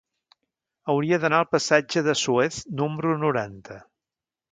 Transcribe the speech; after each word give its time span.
Hauria 0.93 1.19
d'anar 1.25 1.41
al 1.43 1.49
passatge 1.51 2.03
de 2.07 2.15
Suez 2.21 2.57
número 2.81 3.13
noranta. 3.25 3.79